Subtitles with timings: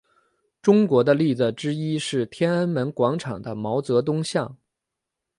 [0.63, 4.57] 中国的例子之一是天安门广场的毛泽东像。